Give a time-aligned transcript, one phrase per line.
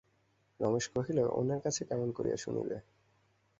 [0.59, 2.77] রমেশ কহিল, অন্যের কাছে কেমন করিয়া শুনিবে?